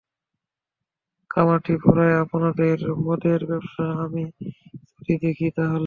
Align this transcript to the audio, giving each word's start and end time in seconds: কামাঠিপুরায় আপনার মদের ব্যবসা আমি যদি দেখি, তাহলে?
কামাঠিপুরায় 1.31 2.15
আপনার 2.23 2.53
মদের 3.01 3.39
ব্যবসা 3.49 3.85
আমি 4.05 4.23
যদি 4.97 5.15
দেখি, 5.23 5.47
তাহলে? 5.57 5.79